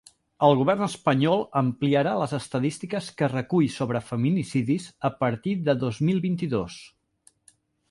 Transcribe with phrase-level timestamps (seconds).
[0.45, 6.27] El govern espanyol ampliarà les estadístiques que recull sobre feminicidis a partir de dos mil
[6.27, 6.83] vint-i-dos.